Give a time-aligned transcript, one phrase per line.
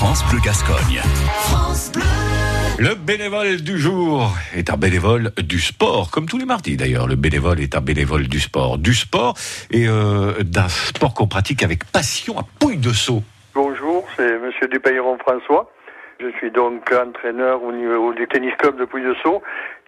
[0.00, 1.02] France Bleu Gascogne.
[2.78, 7.06] Le bénévole du jour est un bénévole du sport, comme tous les mardis d'ailleurs.
[7.06, 8.78] Le bénévole est un bénévole du sport.
[8.78, 9.34] Du sport
[9.70, 13.22] et euh, d'un sport qu'on pratique avec passion à Pouille de Sceaux.
[13.54, 15.70] Bonjour, c'est Monsieur Dupayron François.
[16.18, 19.42] Je suis donc entraîneur au niveau du tennis club de Pouille de Sceaux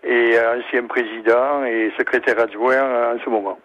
[0.05, 3.59] et ancien président et secrétaire adjoint en ce moment.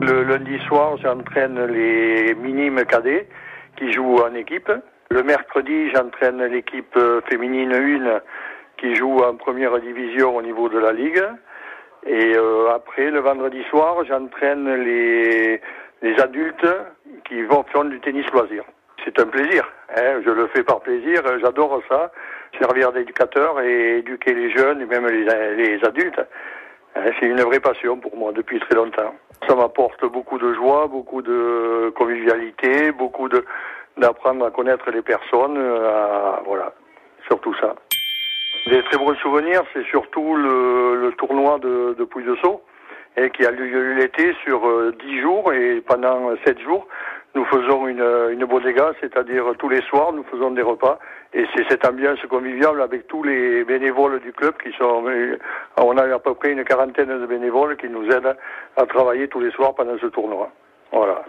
[0.00, 3.28] Le lundi soir, j'entraîne les minimes cadets
[3.76, 4.72] qui jouent en équipe.
[5.10, 8.20] Le mercredi, j'entraîne l'équipe féminine 1
[8.78, 11.22] qui joue en première division au niveau de la ligue.
[12.06, 15.60] Et euh, après, le vendredi soir, j'entraîne les,
[16.18, 16.66] adultes
[17.26, 18.64] qui vont faire du tennis loisir.
[19.04, 19.64] C'est un plaisir.
[19.96, 21.22] Hein, je le fais par plaisir.
[21.40, 22.12] J'adore ça.
[22.58, 25.24] Servir d'éducateur et éduquer les jeunes et même les,
[25.56, 26.20] les adultes.
[26.94, 29.14] Hein, c'est une vraie passion pour moi depuis très longtemps.
[29.48, 33.44] Ça m'apporte beaucoup de joie, beaucoup de convivialité, beaucoup de
[33.96, 36.72] d'apprendre à connaître les personnes, euh, voilà,
[37.26, 37.74] surtout ça.
[38.66, 42.62] Des très bons souvenirs, c'est surtout le, le, tournoi de, de Pouille de Sceaux,
[43.16, 46.86] et qui a lieu l'été sur euh, dix jours et pendant sept jours,
[47.34, 50.98] nous faisons une, une bodega, c'est-à-dire tous les soirs, nous faisons des repas
[51.32, 55.36] et c'est cette ambiance conviviale avec tous les bénévoles du club qui sont, euh,
[55.76, 58.36] on a à peu près une quarantaine de bénévoles qui nous aident
[58.76, 60.48] à travailler tous les soirs pendant ce tournoi.
[60.92, 61.24] Voilà.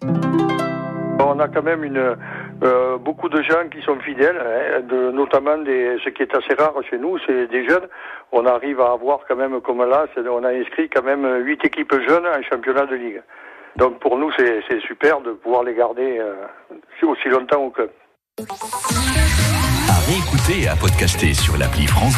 [1.20, 2.16] On a quand même une,
[2.64, 6.74] euh, beaucoup de gens qui sont fidèles, hein, de, notamment ce qui est assez rare
[6.90, 7.88] chez nous, c'est des jeunes.
[8.32, 11.94] On arrive à avoir quand même, comme là, on a inscrit quand même huit équipes
[12.08, 13.22] jeunes en championnat de ligue.
[13.76, 16.36] Donc pour nous, c'est super de pouvoir les garder euh,
[17.04, 17.92] aussi longtemps au club.
[21.34, 22.16] Sur l'appli France.